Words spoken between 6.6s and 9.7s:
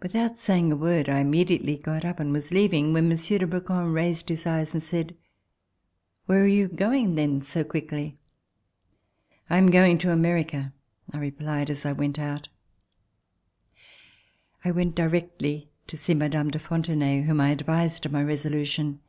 going then so quickly?" "I